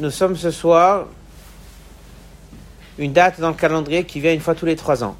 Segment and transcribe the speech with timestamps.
[0.00, 1.06] nous sommes ce soir
[2.98, 5.16] une date dans le calendrier qui vient une fois tous les trois ans.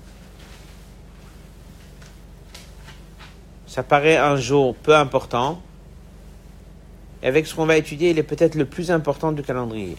[3.67, 5.63] Ça paraît un jour peu important.
[7.22, 9.96] Et avec ce qu'on va étudier, il est peut-être le plus important du calendrier.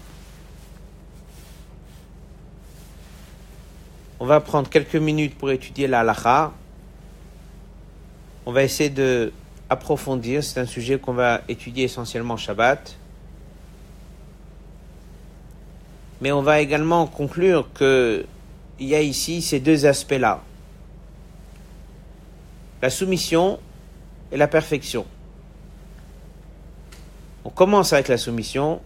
[4.19, 6.51] On va prendre quelques minutes pour étudier la halakha.
[8.45, 9.31] On va essayer de
[9.69, 10.43] approfondir.
[10.43, 12.97] C'est un sujet qu'on va étudier essentiellement Shabbat.
[16.21, 18.25] Mais on va également conclure qu'il
[18.79, 20.41] y a ici ces deux aspects-là.
[22.81, 23.59] La soumission
[24.31, 25.05] et la perfection.
[27.43, 28.81] On commence avec la soumission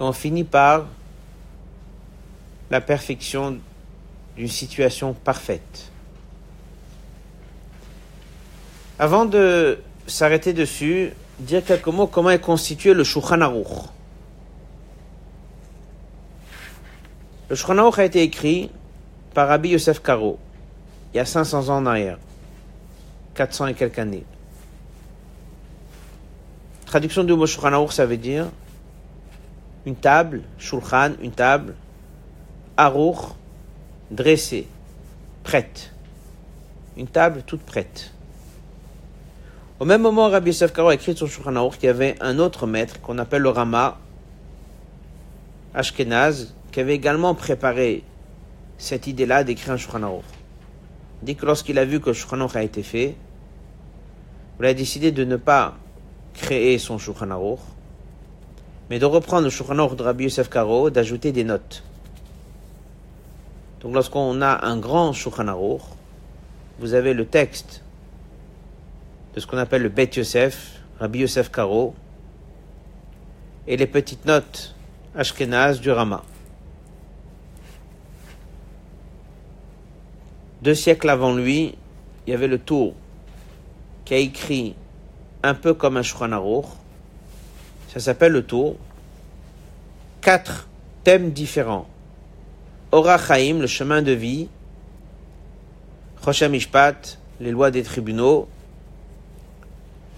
[0.00, 0.86] et on finit par
[2.70, 3.58] la perfection
[4.36, 5.90] d'une situation parfaite.
[8.98, 13.90] Avant de s'arrêter dessus, dire quelques mots comment est constitué le Shulchan Aruch.
[17.48, 18.70] Le Shulchan a été écrit
[19.32, 20.38] par Rabbi Yosef Karo,
[21.14, 22.18] il y a 500 ans en arrière,
[23.34, 24.24] 400 et quelques années.
[26.84, 28.48] Traduction du mot ça veut dire
[29.86, 31.74] une table, Shulchan, une table,
[32.76, 33.32] Aruch,
[34.10, 34.68] dressée,
[35.42, 35.92] prête.
[36.98, 38.12] Une table toute prête.
[39.80, 42.38] Au même moment, Rabbi Yosef Karo a écrit sur Shulchan Aruch qu'il y avait un
[42.38, 43.96] autre maître qu'on appelle le Rama,
[45.72, 48.04] Ashkenaz, qui avait également préparé
[48.76, 50.22] cette idée-là d'écrire un Shulchan
[51.22, 53.16] dit que lorsqu'il a vu que Shulchan a été fait,
[54.60, 55.76] il a décidé de ne pas
[56.34, 57.58] créer son Shulchan
[58.90, 61.82] mais de reprendre le Shulchan de Rabbi Yosef Karo, d'ajouter des notes.
[63.80, 65.78] Donc lorsqu'on a un grand Shulchan
[66.78, 67.82] vous avez le texte
[69.34, 71.94] de ce qu'on appelle le Bet Yosef, Rabbi Yosef Karo,
[73.66, 74.74] et les petites notes
[75.14, 76.22] Ashkenaz du Rama.
[80.62, 81.74] Deux siècles avant lui,
[82.26, 82.94] il y avait le Tour
[84.04, 84.74] qui a écrit
[85.42, 86.64] un peu comme un Shulchan.
[87.92, 88.76] Ça s'appelle le Tour.
[90.20, 90.66] Quatre
[91.04, 91.86] thèmes différents.
[92.90, 94.48] Ora Chaim, le chemin de vie.
[96.24, 98.48] Choshem Mishpat, les lois des tribunaux.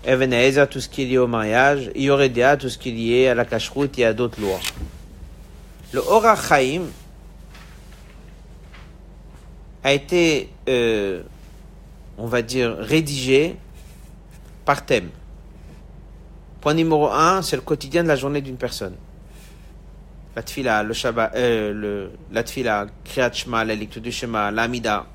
[0.07, 0.31] Even
[0.69, 1.91] tout ce qui est lié au mariage.
[1.95, 4.61] Yoredea, tout ce qui est lié à la cacheroute et à d'autres lois.
[5.93, 6.85] Le Ora Chaim
[9.83, 11.23] a été, euh,
[12.19, 13.57] on va dire, rédigé
[14.65, 15.11] par thème.
[16.61, 18.95] Point numéro un, c'est le quotidien de la journée d'une personne.
[20.37, 25.07] La tfila, le Shabbat, euh, le, la tfila, Kriyat Shema, la du Shema, l'Amida.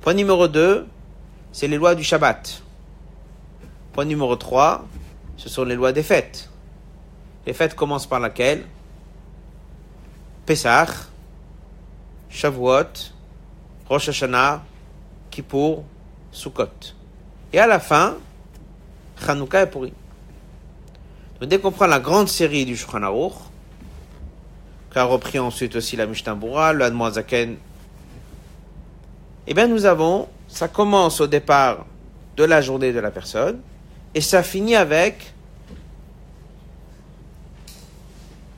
[0.00, 0.86] Point numéro deux,
[1.52, 2.62] c'est les lois du Shabbat.
[3.92, 4.86] Point numéro trois,
[5.36, 6.48] ce sont les lois des fêtes.
[7.46, 8.64] Les fêtes commencent par laquelle?
[10.46, 10.90] Pesach,
[12.30, 13.12] Shavuot,
[13.88, 14.62] Rosh Hashanah,
[15.30, 15.84] Kippour,
[16.30, 16.94] Sukkot.
[17.52, 18.16] Et à la fin,
[19.24, 19.92] Chanukah et Pourri.
[21.40, 23.34] Donc dès qu'on prend la grande série du Shulchan Aruch,
[24.92, 26.36] qui a repris ensuite aussi la Mishnah
[26.72, 27.56] le Zaken,
[29.46, 31.86] eh bien nous avons, ça commence au départ
[32.36, 33.60] de la journée de la personne,
[34.14, 35.32] et ça finit avec,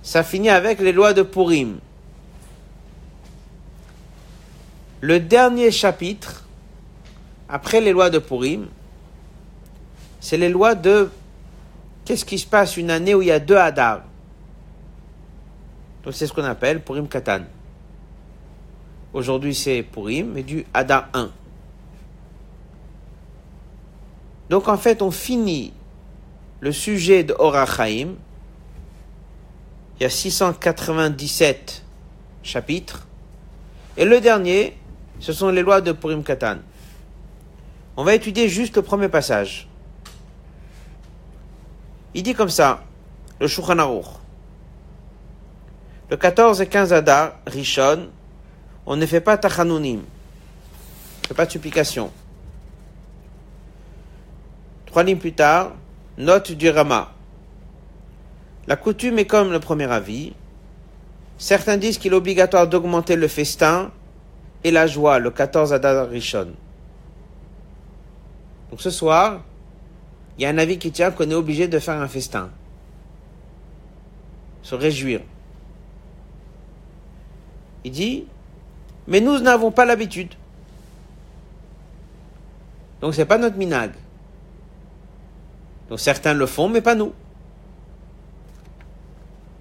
[0.03, 1.79] ça finit avec les lois de Purim.
[5.01, 6.45] Le dernier chapitre,
[7.49, 8.69] après les lois de Purim,
[10.21, 11.11] c'est les lois de
[12.05, 14.03] qu'est-ce qui se passe une année où il y a deux Hadar.
[16.05, 17.41] Donc c'est ce qu'on appelle Purim Katan.
[19.15, 21.31] Aujourd'hui c'est Purim, mais du Hadar 1.
[24.51, 25.73] Donc en fait on finit
[26.61, 28.15] le sujet de Orachaim.
[29.99, 31.85] Il y a 697
[32.43, 33.07] chapitres.
[33.97, 34.77] Et le dernier,
[35.21, 36.57] ce sont les lois de Purim Katan.
[37.97, 39.69] On va étudier juste le premier passage.
[42.15, 42.83] Il dit comme ça,
[43.39, 44.03] le Shulchan.
[46.11, 48.09] Le 14 et 15 Adar, Rishon,
[48.87, 49.99] on ne fait pas tachanunim.
[49.99, 52.11] On ne fait pas de supplication.
[54.87, 55.73] Trois lignes plus tard,
[56.19, 57.13] note du Rama.
[58.67, 60.33] La coutume est comme le premier avis.
[61.39, 63.93] Certains disent qu'il est obligatoire d'augmenter le festin
[64.65, 66.53] et la joie, le 14 Adar Rishon.
[68.71, 69.41] Donc ce soir,
[70.39, 72.51] il y a un avis qui tient qu'on est obligé de faire un festin.
[74.63, 75.21] Se réjouir.
[77.85, 78.27] Il dit,
[79.07, 80.35] mais nous n'avons pas l'habitude.
[83.01, 83.93] Donc c'est pas notre minag.
[85.89, 87.13] Donc certains le font, mais pas nous.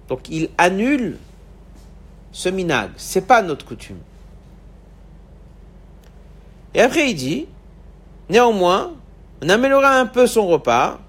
[0.08, 1.16] Donc il annule
[2.32, 2.90] ce minag.
[2.96, 3.98] C'est pas notre coutume.
[6.74, 7.46] Et après il dit,
[8.28, 8.92] néanmoins,
[9.42, 11.00] on améliorera un peu son repas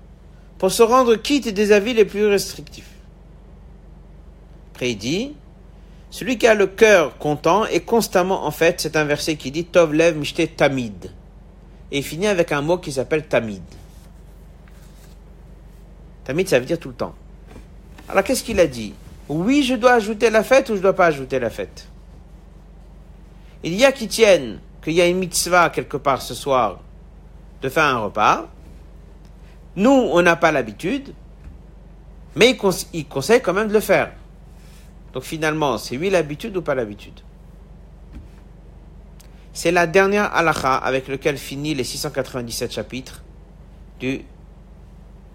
[0.58, 2.90] pour se rendre quitte des avis les plus restrictifs.
[4.74, 5.34] Après il dit,
[6.10, 9.66] celui qui a le cœur content est constamment, en fait, c'est un verset qui dit
[9.66, 11.12] Tov lev mishte tamid.
[11.92, 13.64] Et il finit avec un mot qui s'appelle tamid.
[16.26, 17.16] Tamid, ça veut dire tout le temps.
[18.10, 18.94] Alors qu'est-ce qu'il a dit?
[19.30, 21.88] Oui, je dois ajouter la fête ou je ne dois pas ajouter la fête?
[23.64, 26.80] Il y a qui tiennent qu'il y a une mitzvah quelque part ce soir
[27.62, 28.48] de faire un repas.
[29.76, 31.14] Nous, on n'a pas l'habitude,
[32.36, 32.58] mais
[32.94, 34.12] il, conseille quand même de le faire.
[35.14, 37.20] Donc finalement, c'est lui l'habitude ou pas l'habitude?
[39.54, 43.22] C'est la dernière halakha avec laquelle finit les 697 chapitres
[44.00, 44.22] du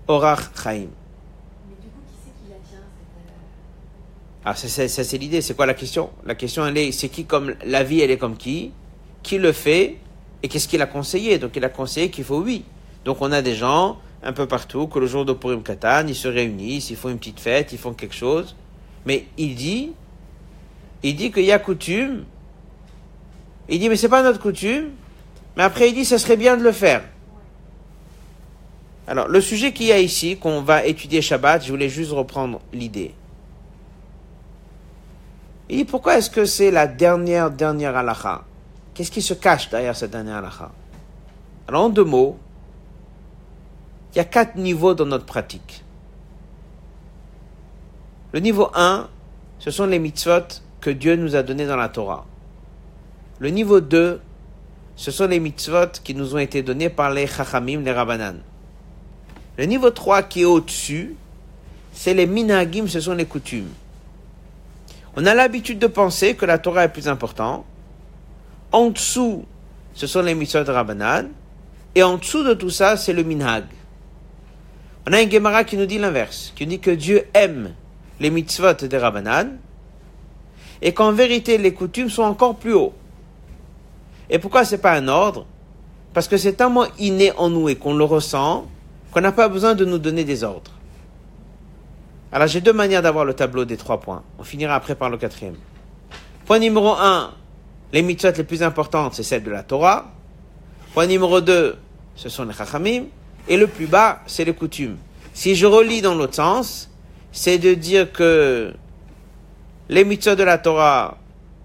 [0.09, 0.87] Orach Chaim.
[4.49, 5.43] Ah, ça c'est l'idée.
[5.43, 6.11] C'est quoi la question?
[6.25, 8.73] La question, elle est, c'est qui comme la vie, elle est comme qui?
[9.27, 9.97] Qui le fait
[10.45, 12.63] Et qu'est-ce qu'il a conseillé Donc il a conseillé qu'il faut oui.
[13.05, 16.15] Donc on a des gens un peu partout que le jour de Purim Katan, ils
[16.15, 18.55] se réunissent, ils font une petite fête, ils font quelque chose.
[19.05, 19.95] Mais il dit,
[21.03, 22.25] il dit qu'il y a coutume.
[23.69, 24.91] Il dit, mais c'est pas notre coutume.
[25.57, 27.03] Mais après, il dit, ça serait bien de le faire.
[29.09, 32.61] Alors, le sujet qu'il y a ici, qu'on va étudier Shabbat, je voulais juste reprendre
[32.73, 33.13] l'idée.
[35.69, 38.46] Il dit, pourquoi est-ce que c'est la dernière, dernière halakha
[38.97, 40.73] Qu'est-ce qui se cache derrière cette dernière halakha?
[41.69, 42.39] Alors, en deux mots,
[44.15, 45.85] il y a quatre niveaux dans notre pratique.
[48.33, 49.07] Le niveau 1,
[49.59, 52.25] ce sont les mitzvot que Dieu nous a donnés dans la Torah.
[53.39, 54.19] Le niveau 2,
[54.97, 58.37] ce sont les mitzvot qui nous ont été donnés par les chachamim, les rabbanan.
[59.59, 61.17] Le niveau 3 qui est au-dessus,
[61.93, 63.69] c'est les minagim, ce sont les coutumes.
[65.17, 67.67] On a l'habitude de penser que la Torah est plus importante.
[68.77, 69.47] En dessous,
[69.95, 71.31] ce sont les mitzvot de rabbanan.
[71.95, 73.65] Et en dessous de tout ça, c'est le minhag.
[75.09, 77.73] On a un Gemara qui nous dit l'inverse, qui nous dit que Dieu aime
[78.21, 79.57] les mitzvot des Rabbanan,
[80.83, 82.93] et qu'en vérité les coutumes sont encore plus hauts.
[84.29, 85.47] Et pourquoi c'est pas un ordre?
[86.13, 88.67] Parce que c'est tellement inné en nous et qu'on le ressent
[89.11, 90.73] qu'on n'a pas besoin de nous donner des ordres.
[92.31, 94.23] Alors j'ai deux manières d'avoir le tableau des trois points.
[94.39, 95.57] On finira après par le quatrième.
[96.45, 97.33] Point numéro un,
[97.93, 100.13] les mitzvot les plus importantes, c'est celles de la Torah.
[100.95, 101.77] Point numéro deux,
[102.15, 103.05] ce sont les chachamim.
[103.49, 104.97] Et le plus bas, c'est les coutumes.
[105.33, 106.91] Si je relis dans l'autre sens,
[107.31, 108.73] c'est de dire que
[109.89, 111.19] les mitzvot de la Torah,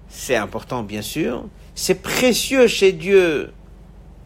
[0.09, 3.51] c'est important bien sûr, c'est précieux chez Dieu,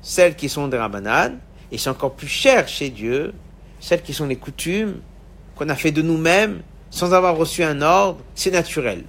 [0.02, 1.38] celles qui sont des rabbanan,
[1.72, 3.34] et c'est encore plus cher chez Dieu,
[3.80, 5.00] celles qui sont les coutumes,
[5.56, 9.04] qu'on a fait de nous-mêmes, sans avoir reçu un ordre, c'est naturel.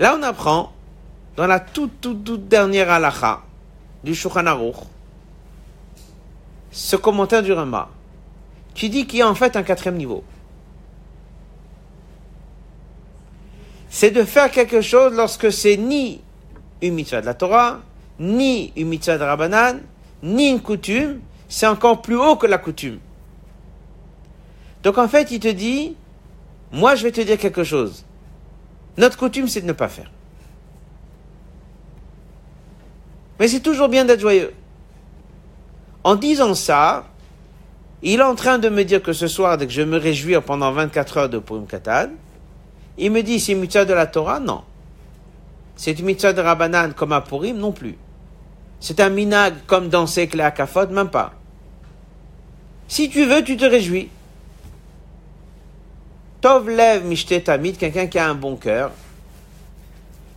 [0.00, 0.72] Là, on apprend,
[1.36, 3.42] dans la toute, toute, toute dernière halakha
[4.02, 4.72] du Shulchan
[6.72, 7.90] ce commentaire du Rama,
[8.74, 10.24] qui dit qu'il y a en fait un quatrième niveau.
[13.90, 16.22] C'est de faire quelque chose lorsque c'est ni
[16.80, 17.80] une mitzvah de la Torah,
[18.18, 19.80] ni une mitzvah de Rabbanan,
[20.22, 23.00] ni une coutume, c'est encore plus haut que la coutume.
[24.82, 25.94] Donc en fait, il te dit,
[26.72, 28.04] moi je vais te dire quelque chose.
[28.96, 30.10] Notre coutume, c'est de ne pas faire.
[33.38, 34.52] Mais c'est toujours bien d'être joyeux.
[36.04, 37.06] En disant ça,
[38.02, 40.42] il est en train de me dire que ce soir, dès que je me réjouir
[40.42, 42.10] pendant 24 heures de Purim Katan,
[42.98, 44.40] il me dit, c'est mitzvah de la Torah?
[44.40, 44.62] Non.
[45.76, 47.56] C'est une mitzvah de Rabbanan comme à Purim?
[47.56, 47.96] Non plus.
[48.80, 50.88] C'est un minag comme dans les Akafot?
[50.88, 51.32] Même pas.
[52.88, 54.10] Si tu veux, tu te réjouis.
[56.40, 58.92] Tov lev mishte tamid, quelqu'un qui a un bon cœur,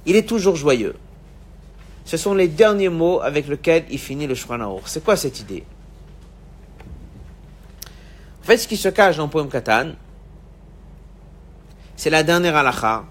[0.05, 0.95] il est toujours joyeux.
[2.03, 5.63] Ce sont les derniers mots avec lesquels il finit le Shulchan C'est quoi cette idée?
[8.41, 9.91] En fait, ce qui se cache dans le poème Katan,
[11.95, 13.05] c'est la dernière halakha,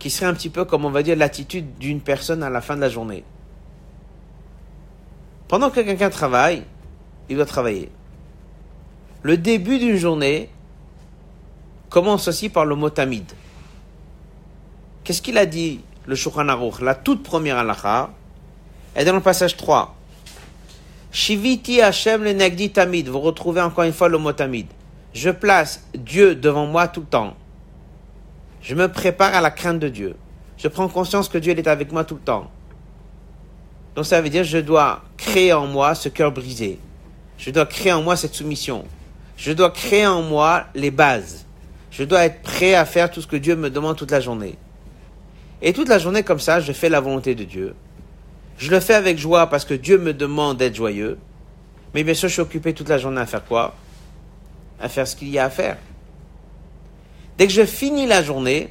[0.00, 2.74] qui serait un petit peu comme on va dire l'attitude d'une personne à la fin
[2.74, 3.22] de la journée.
[5.46, 6.64] Pendant que quelqu'un travaille,
[7.28, 7.88] il doit travailler.
[9.22, 10.50] Le début d'une journée
[11.88, 13.24] commence aussi par le mot tamid.
[15.04, 18.10] Qu'est-ce qu'il a dit le Shulchan la toute première halakha,
[18.94, 19.94] est dans le passage 3.
[21.10, 23.08] Shiviti Hashem le Nagdi Tamid.
[23.08, 24.66] Vous retrouvez encore une fois le mot Tamid.
[25.14, 27.34] Je place Dieu devant moi tout le temps.
[28.60, 30.16] Je me prépare à la crainte de Dieu.
[30.58, 32.50] Je prends conscience que Dieu est avec moi tout le temps.
[33.94, 36.78] Donc ça veut dire je dois créer en moi ce cœur brisé.
[37.38, 38.84] Je dois créer en moi cette soumission.
[39.36, 41.45] Je dois créer en moi les bases.
[41.96, 44.58] Je dois être prêt à faire tout ce que Dieu me demande toute la journée.
[45.62, 47.74] Et toute la journée comme ça, je fais la volonté de Dieu.
[48.58, 51.16] Je le fais avec joie parce que Dieu me demande d'être joyeux.
[51.94, 53.74] Mais bien sûr, je suis occupé toute la journée à faire quoi?
[54.78, 55.78] À faire ce qu'il y a à faire.
[57.38, 58.68] Dès que je finis la journée,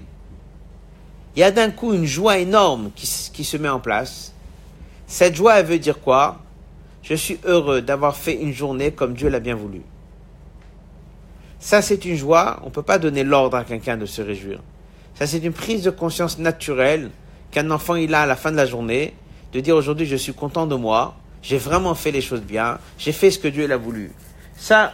[1.35, 4.33] il y a d'un coup une joie énorme qui, se met en place.
[5.07, 6.37] Cette joie, elle veut dire quoi?
[7.01, 9.81] Je suis heureux d'avoir fait une journée comme Dieu l'a bien voulu.
[11.65, 12.59] Ça, c'est une joie.
[12.61, 14.59] On ne peut pas donner l'ordre à quelqu'un de se réjouir.
[15.15, 17.09] Ça, c'est une prise de conscience naturelle
[17.49, 19.15] qu'un enfant il a à la fin de la journée,
[19.51, 23.11] de dire aujourd'hui je suis content de moi, j'ai vraiment fait les choses bien, j'ai
[23.11, 24.11] fait ce que Dieu l'a voulu.
[24.55, 24.93] Ça,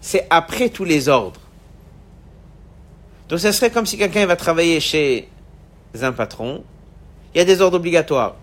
[0.00, 1.42] c'est après tous les ordres.
[3.28, 5.28] Donc, ça serait comme si quelqu'un va travailler chez
[6.00, 6.64] un patron.
[7.34, 8.36] Il y a des ordres obligatoires.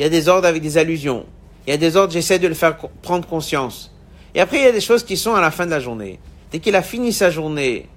[0.00, 1.26] Il y a des ordres avec des allusions.
[1.64, 3.94] Il y a des ordres, j'essaie de le faire prendre conscience.
[4.34, 6.18] Et après, il y a des choses qui sont à la fin de la journée.
[6.52, 7.88] Dès qu'il a fini sa journée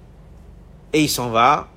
[0.93, 1.67] et il s'en va,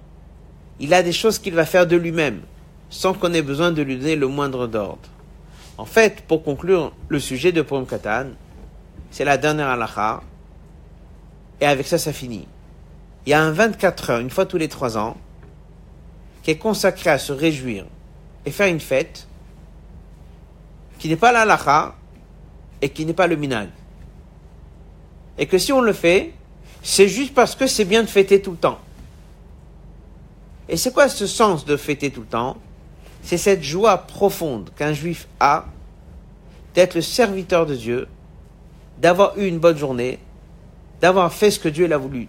[0.78, 2.42] il a des choses qu'il va faire de lui-même,
[2.88, 5.08] sans qu'on ait besoin de lui donner le moindre d'ordre.
[5.76, 8.26] En fait, pour conclure le sujet de Purim Katan,
[9.10, 10.22] c'est la dernière halakha,
[11.60, 12.46] et avec ça, ça finit.
[13.26, 15.16] Il y a un 24 heures, une fois tous les trois ans,
[16.44, 17.86] qui est consacré à se réjouir
[18.46, 19.26] et faire une fête,
[21.00, 21.94] qui n'est pas la
[22.80, 23.68] et qui n'est pas le minag.
[25.36, 26.34] Et que si on le fait,
[26.82, 28.78] c'est juste parce que c'est bien de fêter tout le temps.
[30.68, 32.56] Et c'est quoi ce sens de fêter tout le temps?
[33.22, 35.66] C'est cette joie profonde qu'un juif a
[36.74, 38.06] d'être le serviteur de Dieu,
[38.98, 40.18] d'avoir eu une bonne journée,
[41.00, 42.28] d'avoir fait ce que Dieu l'a voulu.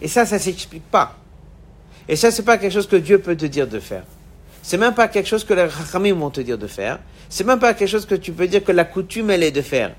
[0.00, 1.16] Et ça, ça s'explique pas.
[2.08, 4.04] Et ça, c'est pas quelque chose que Dieu peut te dire de faire.
[4.62, 6.98] C'est même pas quelque chose que les rachamim vont te dire de faire.
[7.28, 9.62] C'est même pas quelque chose que tu peux dire que la coutume, elle est de
[9.62, 9.94] faire.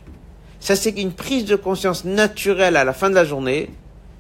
[0.60, 3.70] Ça, c'est une prise de conscience naturelle à la fin de la journée,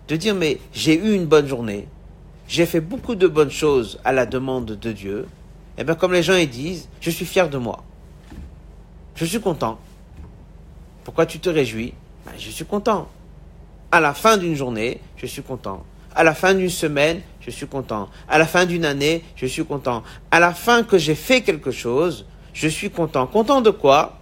[0.07, 1.87] de dire, mais j'ai eu une bonne journée,
[2.47, 5.27] j'ai fait beaucoup de bonnes choses à la demande de Dieu,
[5.77, 7.83] et eh bien comme les gens disent, je suis fier de moi.
[9.15, 9.79] Je suis content.
[11.03, 11.93] Pourquoi tu te réjouis?
[12.25, 13.07] Ben, Je suis content.
[13.91, 15.83] À la fin d'une journée, je suis content.
[16.15, 18.09] À la fin d'une semaine, je suis content.
[18.27, 20.03] À la fin d'une année, je suis content.
[20.31, 23.27] À la fin que j'ai fait quelque chose, je suis content.
[23.27, 24.17] Content de quoi?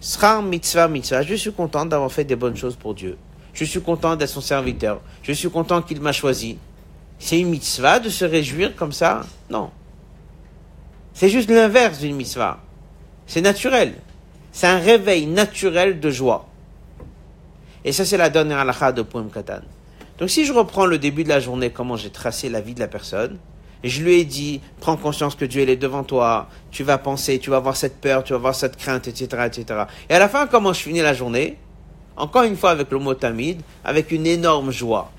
[0.00, 1.22] Mitzvah mitzvah.
[1.22, 3.18] Je suis content d'avoir fait des bonnes choses pour Dieu.
[3.52, 5.00] Je suis content d'être son serviteur.
[5.22, 6.58] Je suis content qu'il m'a choisi.
[7.18, 9.26] C'est une mitzvah de se réjouir comme ça?
[9.50, 9.70] Non.
[11.12, 12.60] C'est juste l'inverse d'une mitzvah.
[13.26, 13.94] C'est naturel.
[14.52, 16.46] C'est un réveil naturel de joie.
[17.84, 19.60] Et ça, c'est la dernière halakha de Purim Katan.
[20.18, 22.80] Donc, si je reprends le début de la journée, comment j'ai tracé la vie de
[22.80, 23.38] la personne,
[23.88, 27.50] je lui ai dit, prends conscience que Dieu est devant toi, tu vas penser, tu
[27.50, 29.84] vas avoir cette peur, tu vas avoir cette crainte, etc., etc.
[30.08, 31.56] Et à la fin, comment je finis la journée?
[32.16, 35.10] Encore une fois avec le mot tamid, avec une énorme joie.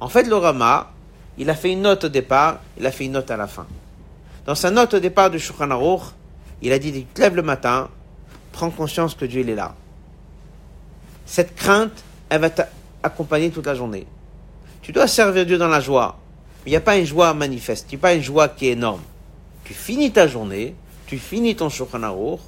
[0.00, 0.90] En fait, le Rama,
[1.38, 3.66] il a fait une note au départ, il a fait une note à la fin.
[4.44, 6.02] Dans sa note au départ du Shulchan Aruch,
[6.60, 7.88] il a dit, tu te lèves le matin,
[8.52, 9.74] prends conscience que Dieu est là.
[11.24, 14.06] Cette crainte, elle va t'accompagner toute la journée.
[14.82, 16.18] Tu dois servir Dieu dans la joie.
[16.66, 18.72] Il n'y a pas une joie manifeste, il n'y a pas une joie qui est
[18.72, 19.02] énorme.
[19.64, 20.74] Tu finis ta journée,
[21.06, 22.38] tu finis ton Shulchan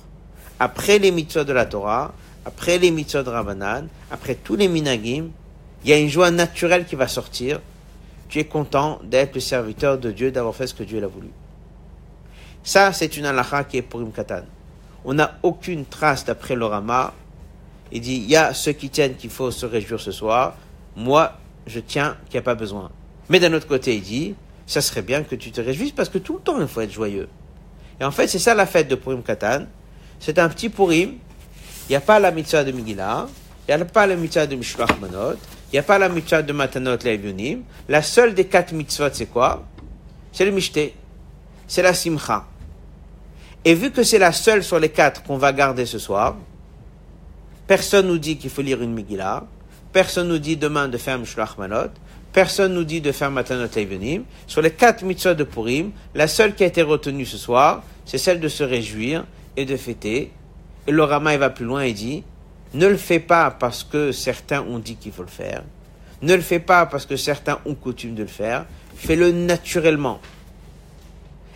[0.59, 5.29] après les mitzvahs de la Torah, après les mitzvahs de Rabbanan, après tous les minagim,
[5.85, 7.61] il y a une joie naturelle qui va sortir
[8.29, 11.29] tu es content d'être le serviteur de Dieu, d'avoir fait ce que Dieu l'a voulu.
[12.63, 14.43] Ça, c'est une halakha qui est pour une katan.
[15.05, 17.13] On n'a aucune trace d'après le Rama.
[17.93, 20.57] Il dit, il y a ceux qui tiennent qu'il faut se réjouir ce soir.
[20.97, 21.33] Moi,
[21.67, 22.91] je tiens qu'il n'y a pas besoin.
[23.29, 24.35] Mais d'un autre côté, il dit,
[24.67, 26.93] ça serait bien que tu te réjouisses parce que tout le temps, il faut être
[26.93, 27.29] joyeux.
[28.01, 29.67] Et en fait, c'est ça la fête de Purim Katan.
[30.21, 31.15] C'est un petit Purim.
[31.89, 33.27] Il n'y a pas la mitzvah de Megillah.
[33.69, 35.35] Il n'y a pas la mitzvah de Mishloach Manot.
[35.73, 37.63] Il n'y a pas la mitzvah de Matanot Le'evyonim.
[37.89, 39.65] La seule des quatre mitzvot, c'est quoi?
[40.33, 40.95] C'est le Mishté.
[41.67, 42.47] C'est la Simcha.
[43.65, 46.37] Et vu que c'est la seule sur les quatre qu'on va garder ce soir,
[47.67, 49.45] personne nous dit qu'il faut lire une Megillah.
[49.93, 51.91] Personne nous dit demain de faire Mishloach Manot.
[52.37, 54.25] Personne nous dit de faire Matanot Le'evyonim.
[54.47, 58.19] Sur les quatre mitzvot de Purim, la seule qui a été retenue ce soir, c'est
[58.19, 59.25] celle de se réjouir
[59.57, 60.33] et de fêter.
[60.87, 62.25] Et le Rama, va plus loin et dit,
[62.75, 65.63] ne le fais pas parce que certains ont dit qu'il faut le faire.
[66.21, 68.67] Ne le fais pas parce que certains ont coutume de le faire.
[68.97, 70.21] Fais-le naturellement.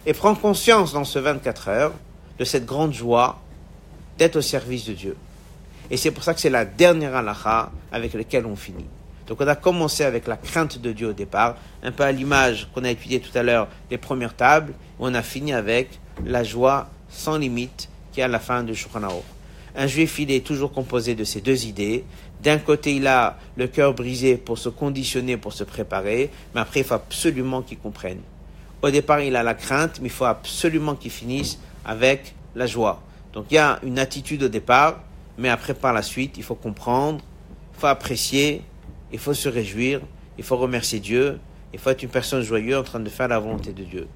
[0.07, 1.93] Et prends conscience dans ce 24 heures
[2.39, 3.39] de cette grande joie
[4.17, 5.17] d'être au service de Dieu.
[5.91, 8.87] Et c'est pour ça que c'est la dernière halakha avec laquelle on finit.
[9.31, 12.69] Donc on a commencé avec la crainte de Dieu au départ, un peu à l'image
[12.75, 16.43] qu'on a étudié tout à l'heure des premières tables, où on a fini avec la
[16.43, 19.09] joie sans limite qui est à la fin du Shulchan
[19.77, 22.05] un juif, il est toujours composé de ces deux idées.
[22.43, 26.81] D'un côté, il a le cœur brisé pour se conditionner, pour se préparer, mais après,
[26.81, 28.19] il faut absolument qu'il comprenne.
[28.83, 33.01] Au départ, il a la crainte, mais il faut absolument qu'il finisse avec la joie.
[33.33, 35.01] Donc il y a une attitude au départ,
[35.39, 37.21] mais après, par la suite, il faut comprendre,
[37.77, 38.63] il faut apprécier,
[39.13, 40.01] il faut se réjouir,
[40.39, 41.39] il faut remercier Dieu,
[41.73, 44.09] il faut être une personne joyeuse en train de faire la volonté de Dieu.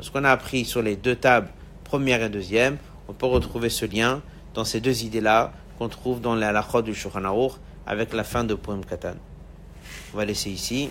[0.00, 1.48] Ce qu'on a appris sur les deux tables,
[1.84, 4.22] première et deuxième, on peut retrouver ce lien
[4.54, 7.50] dans ces deux idées-là qu'on trouve dans la halachot du Shulchan
[7.86, 9.14] avec la fin de Purim Katan.
[10.12, 10.90] On va laisser ici.